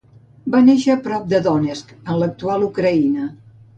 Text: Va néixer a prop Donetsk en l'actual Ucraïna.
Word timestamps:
Va 0.53 0.61
néixer 0.69 0.93
a 0.95 1.01
prop 1.09 1.29
Donetsk 1.33 1.93
en 1.99 2.19
l'actual 2.23 2.67
Ucraïna. 2.73 3.29